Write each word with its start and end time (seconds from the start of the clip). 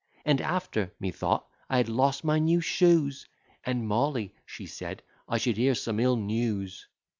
And 0.25 0.41
after, 0.41 0.91
methought, 0.99 1.45
I 1.69 1.77
had 1.77 1.87
lost 1.87 2.23
my 2.23 2.39
new 2.39 2.59
shoes; 2.59 3.27
And 3.63 3.87
Molly, 3.87 4.33
she 4.47 4.65
said, 4.65 5.03
I 5.29 5.37
should 5.37 5.57
hear 5.57 5.75
some 5.75 5.99
ill 5.99 6.17
news. 6.17 6.87